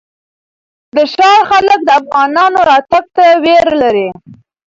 [0.95, 4.07] د ښار خلک د افغانانو راتګ ته وېره لري.